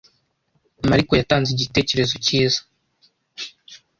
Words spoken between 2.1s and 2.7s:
cyiza.